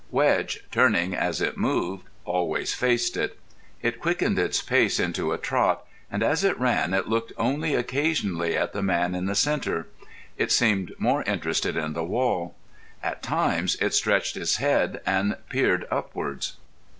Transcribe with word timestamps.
Wedge, 0.09 0.61
turning 0.71 1.13
as 1.13 1.41
it 1.41 1.59
moved, 1.59 2.05
always 2.25 2.73
faced 2.73 3.15
it. 3.15 3.37
It 3.83 3.99
quickened 3.99 4.39
its 4.39 4.59
pace 4.59 4.99
into 4.99 5.31
a 5.31 5.37
trot, 5.37 5.85
and 6.09 6.23
as 6.23 6.43
it 6.43 6.59
ran 6.59 6.95
it 6.95 7.07
looked 7.07 7.33
only 7.37 7.75
occasionally 7.75 8.57
at 8.57 8.73
the 8.73 8.81
man 8.81 9.13
in 9.13 9.27
the 9.27 9.35
centre. 9.35 9.89
It 10.39 10.51
seemed 10.51 10.95
more 10.97 11.21
interested 11.25 11.77
in 11.77 11.93
the 11.93 12.03
wall. 12.03 12.55
At 13.03 13.21
times 13.21 13.75
it 13.75 13.93
stretched 13.93 14.35
its 14.37 14.55
head 14.55 15.01
and 15.05 15.35
peered 15.49 15.85
upwards. 15.91 16.57